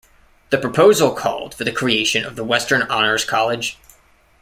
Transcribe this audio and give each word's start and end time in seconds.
The 0.49 0.57
proposal 0.57 1.13
called 1.13 1.53
for 1.53 1.63
the 1.63 1.71
creation 1.71 2.25
of 2.25 2.35
the 2.35 2.43
Western 2.43 2.81
Honors 2.81 3.23
College. 3.23 3.77